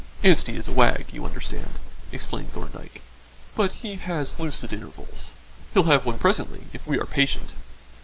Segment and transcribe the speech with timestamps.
[0.23, 1.77] "Anstey is a wag, you understand,"
[2.11, 3.03] explained Thorndyke,
[3.53, 5.29] "but he has lucid intervals.
[5.75, 7.51] He'll have one presently if we are patient."